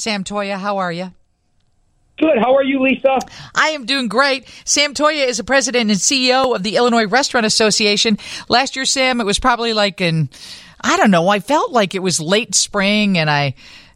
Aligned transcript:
Sam 0.00 0.24
Toia, 0.24 0.58
how 0.58 0.78
are 0.78 0.90
you? 0.90 1.12
Good. 2.18 2.38
How 2.38 2.54
are 2.54 2.64
you, 2.64 2.82
Lisa? 2.82 3.18
I 3.54 3.68
am 3.68 3.86
doing 3.86 4.08
great. 4.08 4.46
Sam 4.64 4.94
Toia 4.94 5.26
is 5.26 5.36
the 5.38 5.44
president 5.44 5.90
and 5.90 5.98
CEO 5.98 6.54
of 6.54 6.62
the 6.62 6.76
Illinois 6.76 7.06
Restaurant 7.06 7.46
Association. 7.46 8.18
Last 8.48 8.76
year, 8.76 8.84
Sam, 8.84 9.20
it 9.20 9.24
was 9.24 9.38
probably 9.38 9.72
like 9.72 10.00
in, 10.00 10.28
I 10.80 10.96
don't 10.96 11.10
know, 11.10 11.28
I 11.28 11.40
felt 11.40 11.72
like 11.72 11.94
it 11.94 12.02
was 12.02 12.20
late 12.20 12.54
spring 12.54 13.16
and 13.16 13.30
I 13.30 13.54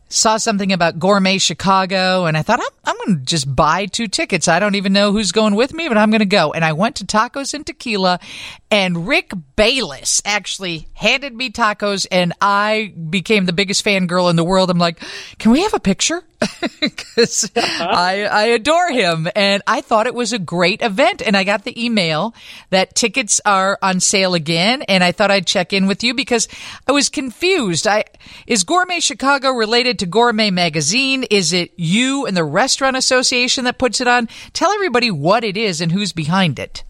saw 0.08 0.36
something 0.36 0.72
about 0.72 0.98
Gourmet 0.98 1.38
Chicago, 1.38 2.26
and 2.26 2.36
I 2.36 2.42
thought, 2.42 2.60
I'm, 2.60 2.66
I'm 2.84 2.96
going 3.04 3.18
to 3.18 3.24
just 3.24 3.54
buy 3.54 3.86
two 3.86 4.06
tickets. 4.06 4.48
I 4.48 4.58
don't 4.58 4.74
even 4.74 4.92
know 4.92 5.12
who's 5.12 5.32
going 5.32 5.54
with 5.54 5.74
me, 5.74 5.88
but 5.88 5.98
I'm 5.98 6.10
going 6.10 6.20
to 6.20 6.26
go. 6.26 6.52
And 6.52 6.64
I 6.64 6.72
went 6.72 6.96
to 6.96 7.04
Tacos 7.04 7.54
and 7.54 7.66
Tequila, 7.66 8.20
and 8.70 9.08
Rick 9.08 9.32
Bayless 9.56 10.22
actually 10.24 10.88
handed 10.94 11.34
me 11.34 11.50
tacos, 11.50 12.06
and 12.10 12.32
I 12.40 12.94
became 13.10 13.46
the 13.46 13.52
biggest 13.52 13.84
fangirl 13.84 14.30
in 14.30 14.36
the 14.36 14.44
world. 14.44 14.70
I'm 14.70 14.78
like, 14.78 15.02
can 15.38 15.52
we 15.52 15.62
have 15.62 15.74
a 15.74 15.80
picture? 15.80 16.22
Because 16.80 17.50
I, 17.56 18.28
I 18.30 18.44
adore 18.46 18.90
him, 18.90 19.26
and 19.34 19.62
I 19.66 19.80
thought 19.80 20.06
it 20.06 20.14
was 20.14 20.32
a 20.34 20.38
great 20.38 20.82
event. 20.82 21.22
And 21.24 21.36
I 21.36 21.44
got 21.44 21.64
the 21.64 21.82
email 21.82 22.34
that 22.70 22.94
tickets 22.94 23.40
are 23.46 23.78
on 23.80 24.00
sale 24.00 24.34
again, 24.34 24.82
and 24.82 25.02
I 25.02 25.12
thought 25.12 25.30
I'd 25.30 25.46
check 25.46 25.72
in 25.72 25.86
with 25.86 26.04
you 26.04 26.12
because 26.12 26.46
I 26.86 26.92
was 26.92 27.08
confused. 27.08 27.86
I 27.86 28.04
is 28.46 28.64
Gourmet 28.64 29.00
Chicago 29.00 29.50
related 29.50 29.98
to 30.00 30.06
Gourmet 30.06 30.50
Magazine? 30.50 31.24
Is 31.30 31.52
it 31.52 31.72
you 31.76 32.26
and 32.26 32.36
the 32.36 32.44
Restaurant 32.44 32.96
Association 32.96 33.64
that 33.64 33.78
puts 33.78 34.00
it 34.00 34.08
on? 34.08 34.28
Tell 34.52 34.70
everybody 34.72 35.10
what 35.10 35.42
it 35.44 35.56
is 35.56 35.80
and 35.80 35.90
who's 35.90 36.12
behind 36.12 36.58
it. 36.58 36.84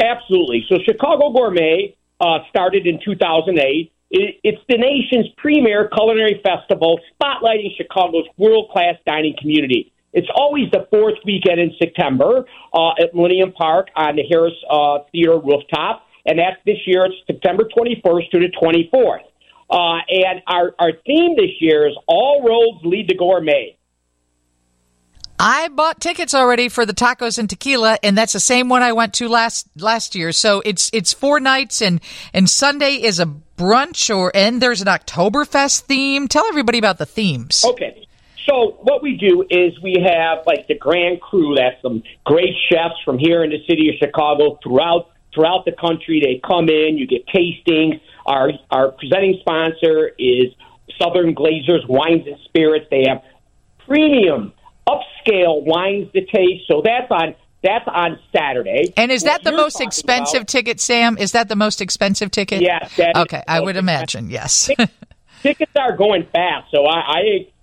Absolutely. 0.00 0.64
So 0.68 0.78
Chicago 0.84 1.30
Gourmet 1.30 1.96
uh, 2.20 2.38
started 2.48 2.86
in 2.86 3.00
2008. 3.04 3.92
It, 4.10 4.40
it's 4.42 4.62
the 4.68 4.76
nation's 4.76 5.28
premier 5.36 5.88
culinary 5.94 6.40
festival, 6.42 7.00
spotlighting 7.20 7.76
Chicago's 7.76 8.26
world-class 8.36 8.96
dining 9.06 9.36
community. 9.40 9.92
It's 10.12 10.28
always 10.34 10.68
the 10.72 10.88
fourth 10.90 11.18
weekend 11.24 11.60
in 11.60 11.72
September 11.78 12.44
uh, 12.74 12.90
at 13.00 13.14
Millennium 13.14 13.52
Park 13.52 13.88
on 13.94 14.16
the 14.16 14.24
Harris 14.28 14.54
uh, 14.68 14.98
Theater 15.12 15.38
rooftop, 15.38 16.06
and 16.26 16.38
that's 16.38 16.56
this 16.66 16.78
year. 16.86 17.04
It's 17.04 17.14
September 17.26 17.64
21st 17.64 18.30
to 18.32 18.38
the 18.40 18.50
24th. 18.60 19.20
Uh, 19.70 20.00
and 20.08 20.42
our, 20.48 20.74
our 20.80 20.90
theme 21.06 21.36
this 21.36 21.52
year 21.60 21.86
is 21.86 21.94
All 22.08 22.42
Roads 22.42 22.84
Lead 22.84 23.08
to 23.08 23.14
Gourmet. 23.14 23.76
I 25.42 25.68
bought 25.68 26.02
tickets 26.02 26.34
already 26.34 26.68
for 26.68 26.84
the 26.84 26.92
tacos 26.92 27.38
and 27.38 27.48
tequila, 27.48 27.96
and 28.02 28.16
that's 28.16 28.34
the 28.34 28.40
same 28.40 28.68
one 28.68 28.82
I 28.82 28.92
went 28.92 29.14
to 29.14 29.28
last 29.28 29.66
last 29.74 30.14
year. 30.14 30.32
So 30.32 30.60
it's 30.66 30.90
it's 30.92 31.14
four 31.14 31.40
nights, 31.40 31.80
and 31.80 32.02
and 32.34 32.48
Sunday 32.48 32.96
is 32.96 33.20
a 33.20 33.26
brunch, 33.56 34.14
or 34.14 34.30
and 34.34 34.60
there's 34.60 34.82
an 34.82 34.86
Oktoberfest 34.86 35.84
theme. 35.84 36.28
Tell 36.28 36.46
everybody 36.46 36.76
about 36.76 36.98
the 36.98 37.06
themes. 37.06 37.64
Okay. 37.64 38.06
So 38.46 38.76
what 38.82 39.02
we 39.02 39.16
do 39.16 39.46
is 39.48 39.80
we 39.82 39.96
have 40.04 40.44
like 40.46 40.68
the 40.68 40.74
Grand 40.74 41.22
Cru. 41.22 41.54
That's 41.54 41.80
some 41.80 42.02
great 42.26 42.54
chefs 42.70 43.00
from 43.02 43.18
here 43.18 43.42
in 43.42 43.48
the 43.48 43.64
city 43.66 43.88
of 43.88 43.94
Chicago 43.98 44.58
throughout 44.62 45.10
throughout 45.34 45.64
the 45.64 45.72
country. 45.72 46.20
They 46.22 46.46
come 46.46 46.68
in. 46.68 46.98
You 46.98 47.06
get 47.06 47.26
tastings. 47.28 47.98
Our 48.26 48.50
our 48.70 48.92
presenting 48.92 49.38
sponsor 49.40 50.10
is 50.18 50.52
Southern 51.00 51.34
Glazer's 51.34 51.86
Wines 51.88 52.26
and 52.26 52.36
Spirits. 52.44 52.88
They 52.90 53.06
have 53.08 53.22
premium 53.86 54.52
upscale 54.90 55.64
wines 55.64 56.10
to 56.12 56.24
taste. 56.24 56.66
So 56.68 56.82
that's 56.84 57.10
on 57.10 57.34
that's 57.62 57.86
on 57.86 58.18
Saturday. 58.34 58.92
And 58.96 59.12
is 59.12 59.24
that 59.24 59.44
the 59.44 59.52
most 59.52 59.80
expensive 59.80 60.42
about, 60.42 60.48
ticket, 60.48 60.80
Sam? 60.80 61.18
Is 61.18 61.32
that 61.32 61.48
the 61.48 61.56
most 61.56 61.80
expensive 61.82 62.30
ticket? 62.30 62.62
Yes. 62.62 62.98
okay, 62.98 63.42
I 63.46 63.60
would 63.60 63.76
imagine. 63.76 64.30
Yes. 64.30 64.70
Tickets 65.42 65.72
are 65.76 65.96
going 65.96 66.26
fast, 66.32 66.70
so 66.70 66.86
I, 66.86 67.00
I 67.00 67.20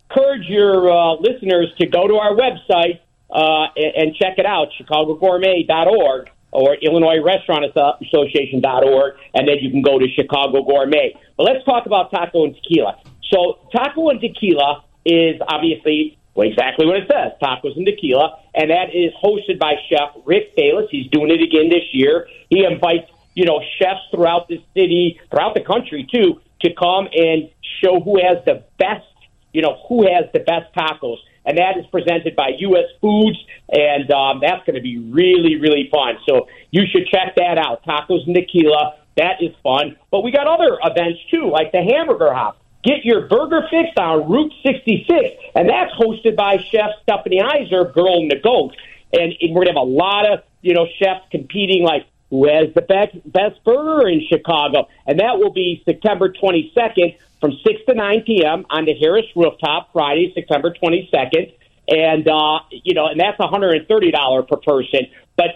encourage 0.10 0.48
your 0.48 0.92
uh, 0.92 1.14
listeners 1.16 1.74
to 1.80 1.88
go 1.88 2.08
to 2.08 2.16
our 2.16 2.36
website 2.36 3.00
uh, 3.30 3.68
and, 3.76 3.96
and 3.96 4.16
check 4.16 4.38
it 4.38 4.46
out, 4.46 4.70
chicagogourmet.org 4.80 6.30
or 6.52 6.76
Illinois 6.76 7.22
Restaurant 7.24 7.66
Association.org, 7.66 9.16
and 9.34 9.48
then 9.48 9.58
you 9.62 9.70
can 9.70 9.82
go 9.82 10.00
to 10.00 10.08
Chicago 10.16 10.64
Gourmet. 10.64 11.16
But 11.36 11.44
let's 11.44 11.66
talk 11.66 11.86
about 11.86 12.10
taco 12.10 12.46
and 12.46 12.56
tequila. 12.56 13.00
So, 13.32 13.60
taco 13.76 14.10
and 14.10 14.22
tequila 14.22 14.84
is 15.06 15.40
obviously 15.48 16.18
well, 16.38 16.48
exactly 16.48 16.86
what 16.86 16.98
it 16.98 17.10
says 17.12 17.34
tacos 17.42 17.76
and 17.76 17.86
tequila. 17.86 18.40
And 18.54 18.70
that 18.70 18.94
is 18.94 19.12
hosted 19.22 19.58
by 19.58 19.74
Chef 19.90 20.10
Rick 20.24 20.56
Bayless. 20.56 20.86
He's 20.92 21.08
doing 21.08 21.32
it 21.32 21.42
again 21.42 21.70
this 21.70 21.84
year. 21.94 22.28
He 22.52 22.64
invites, 22.64 23.10
you 23.34 23.44
know, 23.44 23.60
chefs 23.80 24.02
throughout 24.12 24.48
the 24.48 24.62
city, 24.76 25.20
throughout 25.32 25.56
the 25.56 25.62
country, 25.62 26.08
too, 26.14 26.40
to 26.62 26.74
come 26.76 27.08
and 27.12 27.50
show 27.84 28.00
who 28.00 28.22
has 28.24 28.38
the 28.46 28.64
best, 28.78 29.08
you 29.52 29.64
know, 29.64 29.82
who 29.90 30.04
has 30.04 30.26
the 30.32 30.40
best 30.40 30.72
tacos. 30.78 31.18
And 31.44 31.58
that 31.58 31.76
is 31.78 31.88
presented 31.88 32.36
by 32.36 32.52
U.S. 32.60 32.86
Foods, 33.02 33.38
and 33.70 34.12
um, 34.12 34.40
that's 34.40 34.64
going 34.66 34.76
to 34.76 34.82
be 34.82 35.00
really, 35.00 35.56
really 35.56 35.90
fun. 35.92 36.18
So 36.30 36.48
you 36.70 36.84
should 36.92 37.08
check 37.08 37.34
that 37.38 37.58
out. 37.58 37.84
Tacos 37.84 38.28
and 38.28 38.36
tequila. 38.36 38.98
That 39.16 39.42
is 39.42 39.56
fun. 39.64 39.96
But 40.12 40.22
we 40.22 40.32
got 40.32 40.46
other 40.46 40.78
events, 40.84 41.20
too, 41.32 41.50
like 41.50 41.72
the 41.72 41.82
Hamburger 41.82 42.32
Hop. 42.32 42.60
Get 42.88 43.04
your 43.04 43.28
burger 43.28 43.68
fix 43.70 43.90
on 43.98 44.32
Route 44.32 44.54
66, 44.64 45.36
and 45.56 45.68
that's 45.68 45.92
hosted 45.96 46.38
by 46.38 46.56
Chef 46.72 46.92
Stephanie 47.04 47.42
Izard, 47.42 47.94
Girl 47.94 48.22
and 48.22 48.32
the 48.32 48.40
Goat. 48.42 48.78
And 49.12 49.34
we're 49.50 49.66
gonna 49.66 49.78
have 49.78 49.88
a 49.88 49.92
lot 49.92 50.32
of 50.32 50.44
you 50.62 50.74
know 50.74 50.88
chefs 50.98 51.26
competing, 51.30 51.84
like 51.84 52.06
who 52.30 52.48
has 52.48 52.74
the 52.76 52.82
best 52.82 53.12
best 53.30 53.62
burger 53.66 54.08
in 54.08 54.26
Chicago, 54.30 54.88
and 55.06 55.20
that 55.20 55.38
will 55.38 55.52
be 55.52 55.82
September 55.84 56.32
22nd 56.32 57.18
from 57.42 57.52
6 57.62 57.82
to 57.90 57.94
9 57.94 58.24
p.m. 58.26 58.66
on 58.70 58.86
the 58.86 58.94
Harris 58.94 59.26
Rooftop, 59.36 59.92
Friday, 59.92 60.32
September 60.34 60.74
22nd. 60.82 61.52
And 61.90 62.26
uh, 62.26 62.60
you 62.72 62.94
know, 62.94 63.08
and 63.08 63.20
that's 63.20 63.38
$130 63.38 64.48
per 64.48 64.58
person. 64.58 65.08
But 65.36 65.48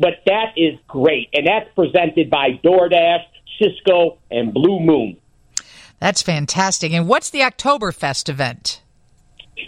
but 0.00 0.22
that 0.24 0.54
is 0.56 0.78
great, 0.86 1.28
and 1.34 1.46
that's 1.46 1.68
presented 1.74 2.30
by 2.30 2.58
DoorDash, 2.64 3.24
Sysco, 3.60 4.16
and 4.30 4.54
Blue 4.54 4.80
Moon. 4.80 5.18
That's 6.00 6.22
fantastic. 6.22 6.92
And 6.92 7.08
what's 7.08 7.30
the 7.30 7.40
Oktoberfest 7.40 8.28
event? 8.28 8.82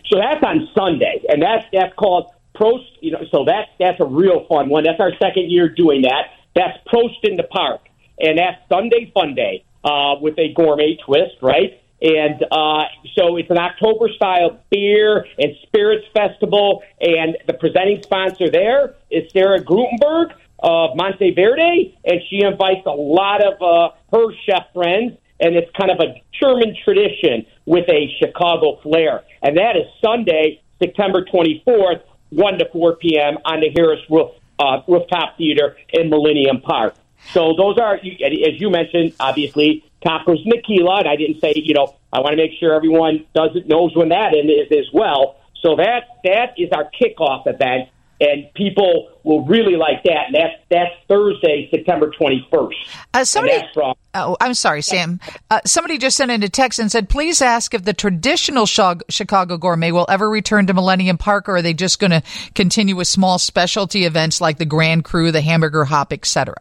So 0.08 0.18
that's 0.18 0.42
on 0.44 0.68
Sunday, 0.76 1.22
and 1.28 1.42
that's 1.42 1.64
that's 1.72 1.94
called 1.96 2.30
Prost. 2.54 2.86
You 3.00 3.12
know, 3.12 3.24
so 3.30 3.44
that's 3.44 3.68
that's 3.78 4.00
a 4.00 4.04
real 4.04 4.46
fun 4.48 4.68
one. 4.68 4.84
That's 4.84 5.00
our 5.00 5.12
second 5.20 5.50
year 5.50 5.68
doing 5.68 6.02
that. 6.02 6.30
That's 6.54 6.78
Prost 6.92 7.24
in 7.24 7.36
the 7.36 7.42
Park, 7.44 7.80
and 8.18 8.38
that's 8.38 8.56
Sunday 8.68 9.10
Fun 9.12 9.34
Day 9.34 9.64
uh, 9.84 10.16
with 10.20 10.38
a 10.38 10.52
gourmet 10.54 10.96
twist, 11.04 11.36
right? 11.42 11.80
And 12.02 12.42
uh, 12.50 12.84
so 13.14 13.36
it's 13.36 13.50
an 13.50 13.58
October 13.58 14.08
style 14.14 14.58
beer 14.70 15.26
and 15.38 15.52
spirits 15.62 16.06
festival, 16.14 16.82
and 17.00 17.36
the 17.46 17.52
presenting 17.54 18.02
sponsor 18.02 18.50
there 18.50 18.94
is 19.10 19.30
Sarah 19.32 19.62
Grueneberg 19.62 20.32
of 20.60 20.96
Monteverde, 20.96 21.98
and 22.04 22.20
she 22.28 22.42
invites 22.42 22.86
a 22.86 22.90
lot 22.90 23.44
of 23.44 23.60
uh, 23.60 23.94
her 24.12 24.32
chef 24.46 24.72
friends 24.72 25.18
and 25.40 25.56
it's 25.56 25.70
kind 25.78 25.90
of 25.90 25.98
a 26.00 26.22
German 26.40 26.76
tradition 26.84 27.46
with 27.66 27.88
a 27.88 28.08
Chicago 28.18 28.78
flair. 28.82 29.22
And 29.42 29.56
that 29.56 29.76
is 29.76 29.84
Sunday, 30.02 30.62
September 30.78 31.24
24th, 31.24 32.02
1 32.30 32.58
to 32.58 32.68
4 32.70 32.96
p.m. 32.96 33.38
on 33.44 33.60
the 33.60 33.70
Harris 33.74 34.00
Roof, 34.08 34.30
uh, 34.58 34.82
Rooftop 34.86 35.36
Theater 35.36 35.76
in 35.92 36.10
Millennium 36.10 36.60
Park. 36.60 36.94
So 37.32 37.54
those 37.56 37.78
are, 37.78 37.96
as 37.96 38.60
you 38.60 38.70
mentioned, 38.70 39.14
obviously, 39.20 39.84
tacos 40.04 40.44
and. 40.46 41.00
And 41.00 41.08
I 41.08 41.16
didn't 41.16 41.40
say, 41.40 41.52
you 41.56 41.74
know, 41.74 41.94
I 42.12 42.20
want 42.20 42.32
to 42.32 42.36
make 42.36 42.52
sure 42.58 42.74
everyone 42.74 43.26
does 43.34 43.50
it, 43.54 43.68
knows 43.68 43.94
when 43.94 44.08
that 44.08 44.34
is 44.48 44.70
as 44.72 44.86
well. 44.92 45.36
So 45.62 45.76
that 45.76 46.04
that 46.24 46.54
is 46.56 46.70
our 46.72 46.90
kickoff 46.90 47.46
event 47.46 47.90
and 48.20 48.52
people 48.54 49.10
will 49.24 49.44
really 49.46 49.76
like 49.76 50.02
that. 50.04 50.26
And 50.26 50.34
that's 50.34 50.54
that's 50.70 50.94
Thursday, 51.08 51.68
September 51.70 52.10
twenty 52.10 52.46
first. 52.52 52.76
Uh, 53.14 53.24
somebody, 53.24 53.62
from, 53.72 53.94
oh, 54.14 54.36
I'm 54.40 54.54
sorry, 54.54 54.82
Sam. 54.82 55.20
Uh, 55.50 55.60
somebody 55.64 55.98
just 55.98 56.16
sent 56.16 56.30
in 56.30 56.42
a 56.42 56.48
text 56.48 56.78
and 56.78 56.92
said, 56.92 57.08
"Please 57.08 57.40
ask 57.40 57.72
if 57.74 57.84
the 57.84 57.94
traditional 57.94 58.66
Chicago 58.66 59.56
Gourmet 59.56 59.92
will 59.92 60.06
ever 60.08 60.28
return 60.28 60.66
to 60.66 60.74
Millennium 60.74 61.18
Park, 61.18 61.48
or 61.48 61.56
are 61.56 61.62
they 61.62 61.74
just 61.74 61.98
going 61.98 62.10
to 62.10 62.22
continue 62.54 62.94
with 62.94 63.08
small 63.08 63.38
specialty 63.38 64.04
events 64.04 64.40
like 64.40 64.58
the 64.58 64.66
Grand 64.66 65.04
Cru, 65.04 65.32
the 65.32 65.40
Hamburger 65.40 65.84
Hop, 65.84 66.12
etc." 66.12 66.54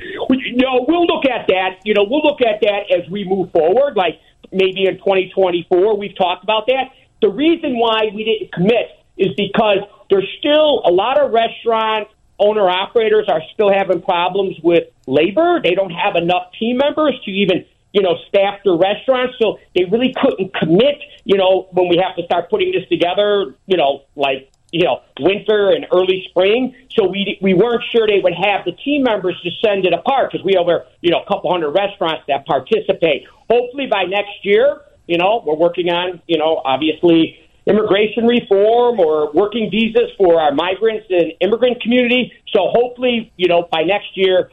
No, 0.00 0.84
we'll 0.86 1.06
look 1.06 1.24
at 1.24 1.46
that. 1.48 1.80
You 1.84 1.94
know, 1.94 2.04
we'll 2.08 2.22
look 2.22 2.40
at 2.40 2.60
that 2.60 2.94
as 2.94 3.08
we 3.10 3.24
move 3.24 3.50
forward. 3.52 3.96
Like 3.96 4.20
maybe 4.52 4.86
in 4.86 4.98
2024, 4.98 5.96
we've 5.96 6.16
talked 6.16 6.44
about 6.44 6.66
that. 6.66 6.92
The 7.20 7.30
reason 7.30 7.78
why 7.78 8.10
we 8.14 8.24
didn't 8.24 8.52
commit 8.52 8.90
is 9.16 9.28
because 9.36 9.78
there's 10.10 10.28
still 10.38 10.82
a 10.84 10.90
lot 10.90 11.20
of 11.20 11.32
restaurant 11.32 12.08
owner 12.38 12.68
operators 12.68 13.26
are 13.28 13.42
still 13.52 13.72
having 13.72 14.00
problems 14.00 14.56
with 14.62 14.84
labor. 15.06 15.60
They 15.62 15.74
don't 15.74 15.90
have 15.90 16.16
enough 16.16 16.52
team 16.58 16.78
members 16.78 17.18
to 17.24 17.30
even 17.30 17.64
you 17.92 18.02
know 18.02 18.16
staff 18.28 18.60
their 18.64 18.76
restaurants, 18.76 19.34
so 19.40 19.58
they 19.74 19.84
really 19.84 20.14
couldn't 20.20 20.54
commit. 20.54 20.98
You 21.24 21.36
know 21.36 21.68
when 21.72 21.88
we 21.88 22.00
have 22.04 22.16
to 22.16 22.24
start 22.24 22.50
putting 22.50 22.72
this 22.72 22.88
together, 22.88 23.54
you 23.66 23.76
know 23.76 24.04
like 24.14 24.50
you 24.72 24.84
know 24.84 25.02
winter 25.20 25.70
and 25.70 25.86
early 25.92 26.24
spring. 26.28 26.74
So 26.96 27.08
we 27.08 27.38
we 27.40 27.54
weren't 27.54 27.82
sure 27.92 28.06
they 28.06 28.20
would 28.20 28.34
have 28.34 28.64
the 28.64 28.72
team 28.72 29.02
members 29.02 29.40
to 29.42 29.50
send 29.64 29.86
it 29.86 29.92
apart 29.92 30.30
because 30.32 30.44
we 30.44 30.54
have 30.54 30.62
over 30.62 30.86
you 31.00 31.10
know 31.10 31.22
a 31.22 31.26
couple 31.26 31.50
hundred 31.50 31.70
restaurants 31.70 32.24
that 32.28 32.46
participate. 32.46 33.26
Hopefully 33.50 33.86
by 33.86 34.04
next 34.04 34.44
year, 34.44 34.82
you 35.06 35.18
know 35.18 35.42
we're 35.44 35.56
working 35.56 35.88
on 35.88 36.20
you 36.26 36.38
know 36.38 36.60
obviously 36.64 37.38
immigration 37.68 38.26
reform 38.26 38.98
or 38.98 39.30
working 39.32 39.70
visas 39.70 40.10
for 40.16 40.40
our 40.40 40.52
migrants 40.52 41.06
and 41.10 41.32
immigrant 41.40 41.80
community. 41.82 42.32
So 42.52 42.68
hopefully, 42.72 43.30
you 43.36 43.48
know, 43.48 43.68
by 43.70 43.82
next 43.82 44.16
year, 44.16 44.50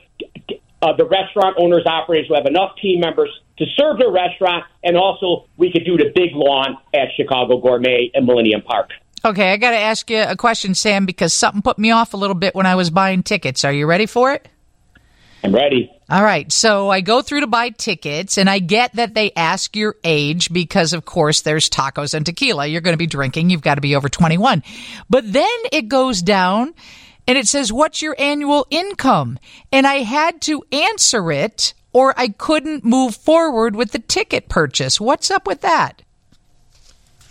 uh, 0.82 0.94
the 0.98 1.06
restaurant 1.06 1.56
owners 1.58 1.84
operators 1.86 2.30
will 2.30 2.38
have 2.38 2.46
enough 2.46 2.76
team 2.82 3.00
members 3.00 3.30
to 3.58 3.66
serve 3.78 3.98
their 3.98 4.12
restaurant, 4.12 4.66
and 4.84 4.98
also 4.98 5.48
we 5.58 5.72
could 5.72 5.86
do 5.86 5.98
the 5.98 6.12
big 6.14 6.32
lawn 6.34 6.78
at 6.94 7.08
Chicago 7.16 7.58
Gourmet 7.58 8.12
and 8.14 8.26
Millennium 8.26 8.62
Park. 8.62 8.90
Okay, 9.24 9.54
I 9.54 9.58
got 9.58 9.72
to 9.72 9.78
ask 9.78 10.10
you 10.10 10.22
a 10.22 10.36
question, 10.36 10.76
Sam, 10.76 11.06
because 11.06 11.34
something 11.34 11.62
put 11.62 11.80
me 11.80 11.90
off 11.90 12.14
a 12.14 12.18
little 12.18 12.36
bit 12.36 12.54
when 12.54 12.66
I 12.66 12.76
was 12.76 12.92
buying 12.92 13.24
tickets. 13.24 13.64
Are 13.64 13.72
you 13.74 13.88
ready 13.88 14.06
for 14.06 14.34
it? 14.34 14.48
I'm 15.46 15.54
ready. 15.54 15.92
All 16.10 16.24
right. 16.24 16.52
So 16.52 16.90
I 16.90 17.02
go 17.02 17.22
through 17.22 17.42
to 17.42 17.48
buy 17.48 17.70
tickets 17.70 18.40
and 18.40 18.50
I 18.50 18.58
get 18.58 18.94
that 18.96 19.14
they 19.14 19.32
ask 19.36 19.76
your 19.76 19.96
age 20.04 20.52
because 20.52 20.92
of 20.92 21.06
course 21.06 21.42
there's 21.42 21.70
tacos 21.70 22.16
and 22.16 22.26
tequila. 22.26 22.66
You're 22.66 22.82
going 22.82 22.96
to 22.96 22.98
be 22.98 23.06
drinking. 23.06 23.52
You've 23.52 23.62
got 23.62 23.76
to 23.76 23.82
be 23.82 23.96
over 23.96 24.10
21. 24.10 24.64
But 25.08 25.32
then 25.32 25.46
it 25.72 25.88
goes 25.88 26.24
down 26.24 26.74
and 27.28 27.38
it 27.38 27.48
says, 27.48 27.72
what's 27.72 28.02
your 28.02 28.16
annual 28.18 28.66
income? 28.72 29.38
And 29.72 29.86
I 29.86 29.98
had 29.98 30.42
to 30.42 30.64
answer 30.72 31.32
it 31.32 31.76
or 31.94 32.16
I 32.18 32.30
couldn't 32.30 32.84
move 32.84 33.16
forward 33.16 33.76
with 33.76 33.92
the 33.92 34.00
ticket 34.00 34.50
purchase. 34.50 35.00
What's 35.00 35.30
up 35.30 35.46
with 35.46 35.62
that? 35.62 36.02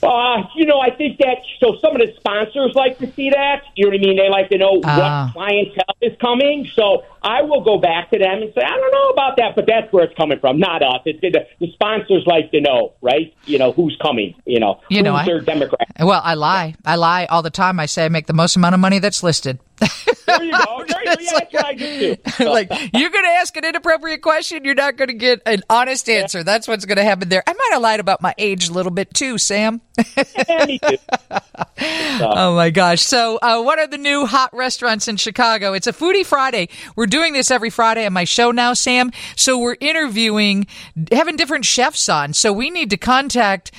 Uh, 0.05 0.43
you 0.55 0.67
know, 0.67 0.81
I 0.81 0.91
think 0.91 1.19
that 1.19 1.39
so 1.61 1.77
some 1.81 1.97
of 1.97 2.01
the 2.07 2.13
sponsors 2.17 2.75
like 2.75 2.99
to 2.99 3.11
see 3.13 3.31
that. 3.31 3.63
You 3.75 3.87
know 3.87 3.91
what 3.91 4.01
I 4.01 4.07
mean? 4.07 4.17
They 4.17 4.29
like 4.29 4.49
to 4.51 4.59
know 4.59 4.81
Ah. 4.85 5.31
what 5.35 5.35
clientele 5.35 5.97
is 6.03 6.13
coming. 6.21 6.69
So 6.75 7.05
I 7.23 7.43
will 7.43 7.63
go 7.63 7.79
back 7.79 8.11
to 8.11 8.19
them 8.19 8.43
and 8.43 8.53
say, 8.55 8.61
I 8.63 8.77
don't 8.77 8.93
know 8.93 9.09
about 9.11 9.37
that, 9.39 9.57
but 9.57 9.65
that's 9.67 9.91
where 9.93 10.05
it's 10.05 10.15
coming 10.17 10.39
from, 10.41 10.59
not 10.59 10.83
us. 10.83 11.01
It's 11.07 11.21
the, 11.21 11.31
the 11.61 11.73
sponsors 11.73 12.25
like 12.27 12.51
to 12.51 12.61
know, 12.61 12.93
right? 13.01 13.33
You 13.47 13.59
know 13.59 13.73
who's 13.73 13.97
coming. 14.03 14.35
You 14.45 14.61
know, 14.61 14.81
You 14.91 15.03
know, 15.03 15.15
I- 15.15 15.25
their 15.25 15.41
Democrat. 15.41 15.89
Well, 16.01 16.21
I 16.23 16.35
lie. 16.35 16.75
I 16.85 16.97
lie 16.97 17.25
all 17.27 17.43
the 17.43 17.51
time. 17.51 17.81
I 17.81 17.87
say 17.87 18.05
I 18.05 18.09
make 18.09 18.27
the 18.27 18.33
most 18.35 18.57
amount 18.57 18.75
of 18.75 18.81
money 18.81 18.99
that's 18.99 19.23
listed. 19.23 19.59
There 20.27 20.43
you 20.43 20.53
go. 20.53 20.85
There 20.87 21.05
you 21.05 21.17
go. 21.17 21.21
Yeah, 21.21 21.31
that's 21.33 21.53
what 21.53 21.65
I 21.65 21.75
do 21.75 22.17
like 22.41 22.69
you're 22.71 23.11
going 23.11 23.25
to 23.25 23.31
ask 23.31 23.57
an 23.57 23.65
inappropriate 23.65 24.23
question, 24.23 24.65
you're 24.65 24.75
not 24.75 24.97
going 24.97 25.09
to 25.09 25.15
get 25.15 25.43
an 25.47 25.63
honest 25.69 26.09
answer. 26.09 26.43
That's 26.43 26.67
what's 26.69 26.85
going 26.85 26.97
to 26.97 27.05
happen 27.05 27.29
there. 27.29 27.43
I 27.47 27.53
might 27.53 27.69
have 27.73 27.83
lied 27.83 28.01
about 28.01 28.23
my 28.23 28.35
age 28.39 28.69
a 28.69 28.73
little 28.73 28.93
bit 28.93 29.13
too, 29.15 29.39
Sam. 29.39 29.81
Yeah, 30.49 31.41
oh 32.21 32.55
my 32.55 32.71
gosh! 32.71 33.03
So, 33.03 33.39
uh, 33.41 33.63
what 33.63 33.79
are 33.79 33.87
the 33.87 33.99
new 33.99 34.27
hot 34.27 34.51
restaurants 34.53 35.09
in 35.09 35.17
Chicago? 35.17 35.73
It's 35.73 35.87
a 35.87 35.93
Foodie 35.93 36.25
Friday. 36.27 36.69
We're 36.97 37.07
doing 37.07 37.33
this 37.33 37.51
every 37.51 37.71
Friday 37.71 38.07
on 38.07 38.13
my 38.13 38.25
show 38.25 38.51
now, 38.51 38.75
Sam. 38.75 39.11
So 39.37 39.59
we're 39.59 39.77
interviewing, 39.81 40.67
having 41.13 41.37
different 41.37 41.65
chefs 41.65 42.09
on. 42.09 42.33
So 42.33 42.53
we 42.53 42.71
need 42.71 42.91
to 42.91 42.97
contact. 42.97 43.73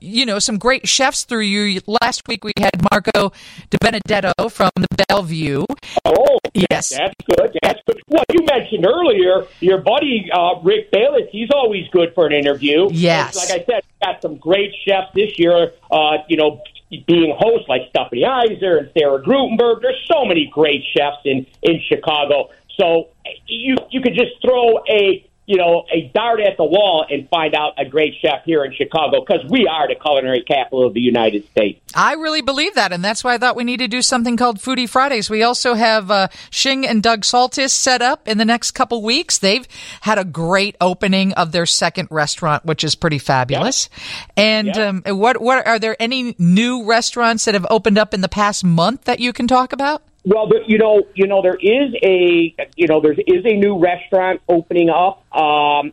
You 0.00 0.24
know, 0.26 0.38
some 0.38 0.56
great 0.58 0.88
chefs 0.88 1.24
through 1.24 1.42
you. 1.42 1.80
Last 1.86 2.26
week 2.26 2.42
we 2.44 2.52
had 2.58 2.70
Marco 2.90 3.32
De 3.70 3.78
Benedetto 3.80 4.48
from 4.48 4.70
the 4.76 5.04
Bellevue. 5.08 5.64
Oh, 6.04 6.38
Yes. 6.54 6.90
that's 6.90 7.14
good. 7.26 7.56
That's 7.62 7.80
good. 7.86 8.02
Well, 8.08 8.24
you 8.32 8.44
mentioned 8.44 8.86
earlier 8.86 9.46
your 9.60 9.78
buddy 9.78 10.28
uh, 10.32 10.60
Rick 10.62 10.90
Bayless. 10.90 11.28
He's 11.30 11.50
always 11.54 11.86
good 11.92 12.12
for 12.14 12.26
an 12.26 12.32
interview. 12.32 12.88
Yes. 12.90 13.36
Like 13.36 13.60
I 13.60 13.64
said, 13.64 13.82
got 14.02 14.22
some 14.22 14.36
great 14.36 14.72
chefs 14.86 15.08
this 15.14 15.38
year. 15.38 15.72
Uh, 15.90 16.18
you 16.28 16.36
know, 16.36 16.62
being 17.06 17.36
hosts 17.38 17.68
like 17.68 17.82
Stephanie 17.90 18.24
Izard 18.24 18.78
and 18.78 18.90
Sarah 18.98 19.22
Grueneberg. 19.22 19.82
There's 19.82 20.04
so 20.10 20.24
many 20.24 20.46
great 20.52 20.82
chefs 20.96 21.18
in 21.24 21.46
in 21.62 21.80
Chicago. 21.88 22.50
So 22.78 23.08
you 23.46 23.76
you 23.90 24.00
could 24.00 24.14
just 24.14 24.32
throw 24.42 24.78
a 24.88 25.24
you 25.50 25.56
know 25.56 25.84
a 25.92 26.08
dart 26.14 26.38
at 26.40 26.56
the 26.56 26.64
wall 26.64 27.04
and 27.10 27.28
find 27.28 27.56
out 27.56 27.72
a 27.76 27.84
great 27.84 28.14
chef 28.22 28.44
here 28.44 28.64
in 28.64 28.72
Chicago 28.72 29.24
because 29.24 29.44
we 29.50 29.66
are 29.66 29.88
the 29.88 29.96
culinary 29.96 30.42
capital 30.42 30.86
of 30.86 30.94
the 30.94 31.00
United 31.00 31.44
States. 31.50 31.80
I 31.92 32.12
really 32.14 32.40
believe 32.40 32.76
that, 32.76 32.92
and 32.92 33.04
that's 33.04 33.24
why 33.24 33.34
I 33.34 33.38
thought 33.38 33.56
we 33.56 33.64
need 33.64 33.78
to 33.78 33.88
do 33.88 34.00
something 34.00 34.36
called 34.36 34.60
Foodie 34.60 34.88
Fridays. 34.88 35.28
We 35.28 35.42
also 35.42 35.74
have 35.74 36.08
uh, 36.08 36.28
Hsing 36.52 36.86
and 36.86 37.02
Doug 37.02 37.22
Psaltis 37.22 37.70
set 37.70 38.00
up 38.00 38.28
in 38.28 38.38
the 38.38 38.44
next 38.44 38.70
couple 38.70 39.02
weeks. 39.02 39.38
They've 39.38 39.66
had 40.02 40.18
a 40.18 40.24
great 40.24 40.76
opening 40.80 41.32
of 41.32 41.50
their 41.50 41.66
second 41.66 42.06
restaurant, 42.12 42.64
which 42.64 42.84
is 42.84 42.94
pretty 42.94 43.18
fabulous. 43.18 43.88
And 44.36 44.68
Yep. 44.68 44.76
um, 44.76 45.18
what 45.18 45.40
what 45.40 45.66
are 45.66 45.80
there 45.80 45.96
any 45.98 46.36
new 46.38 46.84
restaurants 46.84 47.44
that 47.46 47.54
have 47.54 47.66
opened 47.70 47.98
up 47.98 48.14
in 48.14 48.20
the 48.20 48.28
past 48.28 48.62
month 48.64 49.04
that 49.04 49.18
you 49.18 49.32
can 49.32 49.48
talk 49.48 49.72
about? 49.72 50.02
Well, 50.24 50.48
there, 50.48 50.62
you 50.64 50.78
know, 50.78 51.06
you 51.14 51.26
know, 51.26 51.42
there 51.42 51.56
is 51.56 51.94
a, 52.02 52.54
you 52.76 52.86
know, 52.86 53.00
there 53.00 53.12
is 53.12 53.44
a 53.44 53.56
new 53.56 53.78
restaurant 53.78 54.42
opening 54.48 54.90
up. 54.90 55.24
Um, 55.34 55.92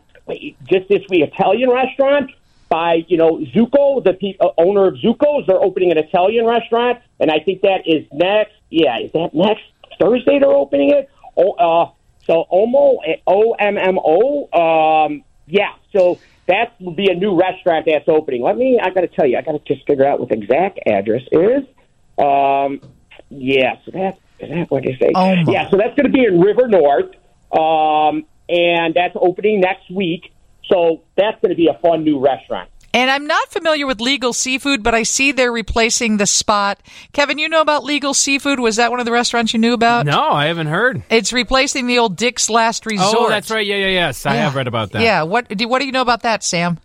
just 0.65 0.89
this 0.89 1.01
week, 1.09 1.23
Italian 1.23 1.69
restaurant 1.69 2.31
by 2.69 3.05
you 3.07 3.17
know 3.17 3.37
Tzuco, 3.37 4.03
the 4.03 4.13
pe- 4.13 4.37
uh, 4.39 4.49
owner 4.57 4.87
of 4.87 4.95
Tzuco's. 4.95 5.47
They're 5.47 5.61
opening 5.61 5.91
an 5.91 5.97
Italian 5.97 6.45
restaurant, 6.45 6.99
and 7.19 7.31
I 7.31 7.39
think 7.39 7.61
that 7.61 7.87
is 7.87 8.05
next. 8.11 8.53
Yeah, 8.69 8.99
is 8.99 9.11
that 9.13 9.33
next 9.33 9.63
Thursday? 9.99 10.39
They're 10.39 10.49
opening 10.49 10.91
it. 10.91 11.09
Oh, 11.37 11.51
uh, 11.53 11.91
so 12.25 12.45
Ommo, 12.51 12.97
O 13.25 13.53
M 13.53 13.77
M 13.77 13.97
O. 14.03 14.49
Um, 14.51 15.23
yeah, 15.45 15.73
so 15.93 16.19
that 16.47 16.79
will 16.81 16.93
be 16.93 17.09
a 17.09 17.15
new 17.15 17.39
restaurant 17.39 17.85
that's 17.85 18.09
opening. 18.09 18.41
Let 18.41 18.57
me. 18.57 18.79
I 18.81 18.89
got 18.89 19.01
to 19.01 19.07
tell 19.07 19.25
you, 19.25 19.37
I 19.37 19.41
got 19.41 19.53
to 19.53 19.73
just 19.73 19.87
figure 19.87 20.05
out 20.05 20.19
what 20.19 20.29
the 20.29 20.35
exact 20.35 20.79
address 20.85 21.23
is. 21.31 21.63
Um, 22.17 22.81
yeah, 23.29 23.75
so 23.85 23.91
that 23.91 24.17
is 24.39 24.49
that 24.49 24.69
what 24.69 24.83
they 24.83 24.95
say? 24.99 25.11
Ommo. 25.13 25.51
Yeah, 25.51 25.69
so 25.69 25.77
that's 25.77 25.95
going 25.95 26.05
to 26.05 26.11
be 26.11 26.23
in 26.25 26.39
River 26.39 26.67
North, 26.67 27.11
um, 27.51 28.25
and 28.49 28.93
that's 28.93 29.15
opening 29.19 29.59
next 29.61 29.89
week. 29.91 30.31
So 30.69 31.03
that's 31.15 31.39
going 31.41 31.51
to 31.51 31.55
be 31.55 31.67
a 31.67 31.77
fun 31.79 32.03
new 32.03 32.19
restaurant. 32.19 32.69
And 32.93 33.11
I'm 33.11 33.27
not 33.27 33.49
familiar 33.49 33.85
with 33.85 34.01
Legal 34.01 34.33
Seafood, 34.33 34.81
but 34.81 34.95
I 34.95 35.03
see 35.03 35.31
they're 35.31 35.51
replacing 35.51 36.17
the 36.17 36.25
spot. 36.25 36.79
Kevin, 37.13 37.37
you 37.37 37.47
know 37.47 37.61
about 37.61 37.83
Legal 37.83 38.13
Seafood? 38.13 38.59
Was 38.59 38.77
that 38.77 38.89
one 38.91 38.99
of 38.99 39.05
the 39.05 39.11
restaurants 39.11 39.53
you 39.53 39.59
knew 39.59 39.73
about? 39.73 40.05
No, 40.05 40.19
I 40.31 40.45
haven't 40.45 40.67
heard. 40.67 41.03
It's 41.09 41.31
replacing 41.31 41.85
the 41.85 41.99
old 41.99 42.15
Dick's 42.15 42.49
Last 42.49 42.85
Resort. 42.85 43.15
Oh, 43.17 43.29
that's 43.29 43.51
right. 43.51 43.65
Yeah, 43.65 43.75
yeah, 43.75 43.87
yes. 43.87 44.25
I 44.25 44.35
Yeah. 44.35 44.43
have 44.45 44.55
read 44.55 44.67
about 44.67 44.91
that. 44.93 45.01
Yeah. 45.03 45.23
What 45.23 45.47
do 45.49 45.67
what 45.67 45.79
do 45.79 45.85
you 45.85 45.91
know 45.91 46.01
about 46.01 46.23
that, 46.23 46.43
Sam? 46.43 46.79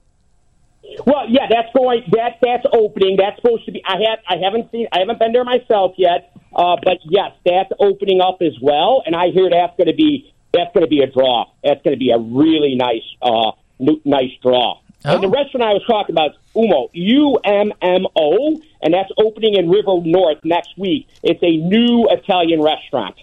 Well, 1.06 1.28
yeah, 1.28 1.46
that's 1.48 1.72
going. 1.74 2.04
That 2.12 2.38
that's 2.42 2.66
opening. 2.72 3.16
That's 3.16 3.36
supposed 3.36 3.64
to 3.66 3.72
be. 3.72 3.82
I 3.84 3.96
have. 4.08 4.18
I 4.28 4.36
haven't 4.42 4.70
seen. 4.70 4.88
I 4.92 5.00
haven't 5.00 5.18
been 5.18 5.32
there 5.32 5.44
myself 5.44 5.94
yet. 5.96 6.32
Uh, 6.54 6.76
but 6.82 6.98
yes, 7.04 7.32
that's 7.44 7.72
opening 7.78 8.20
up 8.20 8.42
as 8.42 8.58
well. 8.60 9.02
And 9.06 9.16
I 9.16 9.28
hear 9.28 9.48
that's 9.50 9.76
going 9.76 9.88
to 9.88 9.94
be. 9.94 10.32
That's 10.52 10.72
going 10.74 10.84
to 10.84 10.90
be 10.90 11.00
a 11.00 11.06
draw. 11.06 11.46
That's 11.64 11.82
going 11.82 11.96
to 11.96 11.98
be 11.98 12.10
a 12.10 12.18
really 12.18 12.74
nice, 12.74 13.04
uh, 13.22 13.52
nice 14.04 14.32
draw. 14.42 14.80
Oh. 15.04 15.14
And 15.14 15.22
the 15.22 15.28
restaurant 15.28 15.64
I 15.64 15.72
was 15.72 15.82
talking 15.86 16.14
about, 16.14 16.32
is 16.32 16.36
Umo, 16.54 16.90
U 16.92 17.38
M 17.42 17.72
M 17.80 18.06
O, 18.14 18.60
and 18.82 18.92
that's 18.92 19.10
opening 19.16 19.54
in 19.54 19.70
River 19.70 20.00
North 20.04 20.44
next 20.44 20.76
week. 20.76 21.08
It's 21.22 21.42
a 21.42 21.56
new 21.56 22.06
Italian 22.10 22.60
restaurant. 22.60 23.16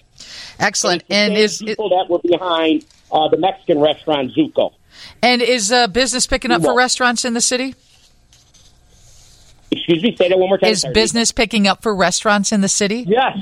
Excellent. 0.57 1.03
And 1.09 1.35
same 1.35 1.43
is 1.43 1.59
people 1.59 1.89
that 1.89 2.09
were 2.09 2.19
behind 2.19 2.83
uh, 3.11 3.29
the 3.29 3.37
Mexican 3.37 3.79
restaurant 3.79 4.31
Tzuco? 4.35 4.73
And 5.21 5.41
is 5.41 5.71
uh, 5.71 5.87
business 5.87 6.27
picking 6.27 6.51
up 6.51 6.61
for 6.61 6.75
restaurants 6.75 7.25
in 7.25 7.33
the 7.33 7.41
city? 7.41 7.75
Excuse 9.71 10.01
me. 10.01 10.15
Say 10.15 10.29
that 10.29 10.37
one 10.37 10.49
more 10.49 10.57
time. 10.57 10.71
Is 10.71 10.81
Sorry. 10.81 10.93
business 10.93 11.31
picking 11.31 11.67
up 11.67 11.83
for 11.83 11.95
restaurants 11.95 12.51
in 12.51 12.61
the 12.61 12.67
city? 12.67 13.05
Yes. 13.07 13.37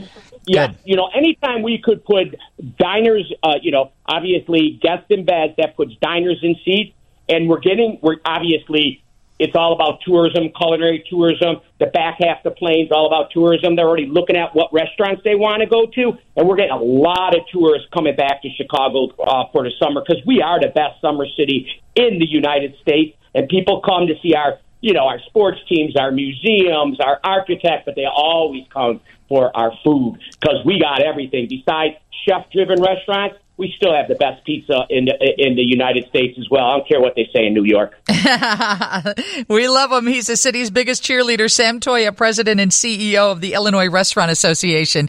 Yes. 0.46 0.70
Good. 0.72 0.78
You 0.86 0.96
know, 0.96 1.10
anytime 1.16 1.62
we 1.62 1.78
could 1.82 2.04
put 2.06 2.36
diners, 2.78 3.32
uh, 3.44 3.56
you 3.62 3.72
know, 3.72 3.92
obviously 4.06 4.80
guests 4.82 5.06
in 5.10 5.26
beds, 5.26 5.54
that 5.58 5.76
puts 5.76 5.94
diners 6.02 6.40
in 6.42 6.56
seats. 6.64 6.94
And 7.30 7.50
we're 7.50 7.60
getting, 7.60 8.00
we're 8.02 8.18
obviously, 8.24 9.04
it's 9.39 9.56
all 9.56 9.74
about 9.74 10.01
tourism, 10.01 10.50
culinary 10.58 11.03
tourism. 11.10 11.58
The 11.79 11.88
back 11.88 12.17
half 12.20 12.44
of 12.44 12.44
the 12.44 12.51
plane's 12.51 12.91
all 12.91 13.08
about 13.08 13.32
tourism. 13.32 13.75
They're 13.75 13.88
already 13.88 14.08
looking 14.08 14.36
at 14.36 14.56
what 14.56 14.74
restaurants 14.74 15.22
they 15.24 15.36
want 15.36 15.62
to 15.62 15.67
go 15.67 15.86
to. 15.86 16.17
And 16.36 16.48
we're 16.48 16.56
getting 16.56 16.72
a 16.72 16.82
lot 16.82 17.36
of 17.36 17.44
tourists 17.51 17.88
coming 17.94 18.15
back 18.15 18.41
to 18.41 18.50
Chicago 18.58 19.10
uh, 19.22 19.46
for 19.51 19.63
the 19.63 19.72
summer 19.79 20.01
because 20.01 20.24
we 20.25 20.41
are 20.41 20.60
the 20.60 20.70
best 20.70 21.00
summer 21.01 21.25
city 21.38 21.67
in 21.96 22.17
the 22.20 22.27
United 22.27 22.75
States. 22.82 23.15
And 23.36 23.48
people 23.48 23.82
come 23.82 24.08
to 24.08 24.15
see 24.24 24.34
our, 24.34 24.58
you 24.82 24.94
know, 24.94 25.06
our 25.06 25.20
sports 25.27 25.60
teams, 25.70 25.96
our 25.96 26.12
museums, 26.12 27.00
our 27.00 27.20
architects, 27.24 27.84
but 27.86 27.96
they 27.96 28.06
always 28.06 28.63
come 28.74 29.01
for 29.29 29.56
our 29.56 29.72
food 29.84 30.17
because 30.39 30.65
we 30.65 30.79
got 30.79 31.03
everything. 31.03 31.48
Besides 31.48 31.96
chef-driven 32.27 32.82
restaurants, 32.82 33.38
we 33.58 33.74
still 33.76 33.94
have 33.94 34.08
the 34.08 34.16
best 34.16 34.46
pizza 34.46 34.86
in 34.90 35.06
the 35.06 35.14
in 35.38 35.56
the 35.56 35.64
United 35.64 36.08
States 36.10 36.38
as 36.38 36.48
well. 36.50 36.64
I 36.64 36.78
don't 36.78 36.88
care 36.88 37.02
what 37.02 37.16
they 37.16 37.28
say 37.34 37.48
in 37.48 37.54
New 37.54 37.66
York. 37.66 37.94
we 39.48 39.68
love 39.68 39.92
him. 39.92 40.08
He's 40.08 40.28
the 40.28 40.38
city's 40.38 40.70
biggest 40.70 41.04
cheerleader, 41.04 41.52
Sam 41.52 41.80
Toia, 41.80 42.16
president 42.16 42.60
and 42.60 42.72
CEO 42.72 43.32
of 43.32 43.42
the 43.42 43.54
Illinois 43.54 43.90
Restaurant 43.90 44.32
Association. 44.32 45.06